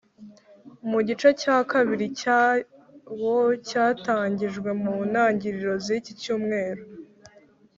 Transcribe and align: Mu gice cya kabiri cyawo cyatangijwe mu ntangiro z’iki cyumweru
Mu 0.89 0.99
gice 1.07 1.29
cya 1.41 1.57
kabiri 1.71 2.05
cyawo 2.19 3.35
cyatangijwe 3.67 4.69
mu 4.83 4.93
ntangiro 5.09 5.71
z’iki 5.85 6.11
cyumweru 6.21 6.83